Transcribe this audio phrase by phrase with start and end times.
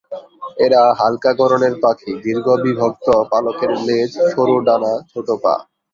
[0.57, 5.53] এরা হালকা গড়নের পাখি, দীর্ঘ বিভক্ত পালকের লেজ, সরু ডানা, ছোট পা।